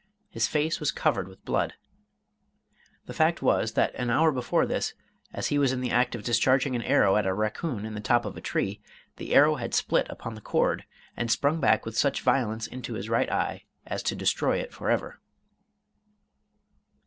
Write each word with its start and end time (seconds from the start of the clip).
His 0.31 0.47
face 0.47 0.79
was 0.79 0.91
covered 0.91 1.27
with 1.27 1.45
blood. 1.45 1.75
The 3.05 3.13
fact 3.13 3.43
was, 3.43 3.73
that 3.73 3.93
an 3.93 4.09
hour 4.09 4.31
before 4.31 4.65
this, 4.65 4.95
as 5.31 5.49
he 5.49 5.59
was 5.59 5.71
in 5.71 5.79
the 5.79 5.91
act 5.91 6.15
of 6.15 6.23
discharging 6.23 6.75
an 6.75 6.81
arrow 6.81 7.17
at 7.17 7.27
a 7.27 7.33
raccoon 7.35 7.85
in 7.85 7.93
the 7.93 7.99
top 8.01 8.25
of 8.25 8.35
a 8.35 8.41
tree, 8.41 8.81
the 9.17 9.35
arrow 9.35 9.57
had 9.57 9.75
split 9.75 10.07
upon 10.09 10.33
the 10.33 10.41
cord, 10.41 10.85
and 11.15 11.29
sprung 11.29 11.59
back 11.59 11.85
with 11.85 11.95
such 11.95 12.21
violence 12.23 12.65
into 12.65 12.95
his 12.95 13.09
right 13.09 13.31
eye 13.31 13.65
as 13.85 14.01
to 14.01 14.15
destroy 14.15 14.57
it 14.57 14.73
forever. 14.73 15.19